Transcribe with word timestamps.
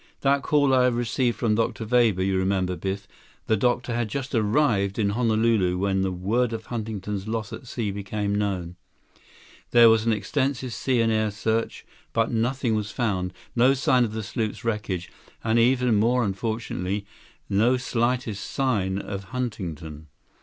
That 0.21 0.41
call 0.41 0.73
I 0.73 0.87
received 0.87 1.37
from 1.37 1.53
Dr. 1.53 1.85
Weber—you 1.85 2.35
remember, 2.35 2.75
Biff. 2.75 3.07
The 3.45 3.55
doctor 3.55 3.93
had 3.93 4.07
just 4.07 4.33
arrived 4.33 4.97
in 4.97 5.09
Honolulu 5.11 5.77
when 5.77 6.23
word 6.23 6.53
of 6.53 6.65
Huntington's 6.65 7.27
loss 7.27 7.53
at 7.53 7.67
sea 7.67 7.91
became 7.91 8.33
known. 8.33 8.77
There 9.69 9.91
was 9.91 10.03
an 10.07 10.11
extensive 10.11 10.73
sea 10.73 11.01
and 11.01 11.11
air 11.13 11.29
search, 11.29 11.85
but 12.13 12.31
nothing 12.31 12.73
was 12.73 12.89
found, 12.89 13.31
no 13.55 13.75
sign 13.75 14.03
of 14.03 14.13
the 14.13 14.23
sloop's 14.23 14.65
wreckage, 14.65 15.11
and, 15.43 15.59
even 15.59 15.93
more 15.97 16.23
unfortunately, 16.23 17.05
no 17.47 17.77
slightest 17.77 18.43
sign 18.49 18.97
of 18.97 19.25
Huntington." 19.25 20.07